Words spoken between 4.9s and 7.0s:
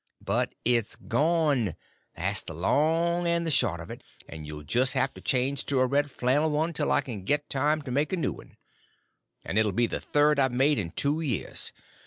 have to change to a red flann'l one till